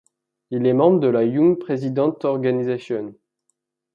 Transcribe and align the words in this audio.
Il 0.49 0.65
est 0.65 0.73
membre 0.73 0.99
de 0.99 1.07
la 1.09 1.23
Young 1.23 1.59
Presidents' 1.59 2.17
Organization. 2.25 3.13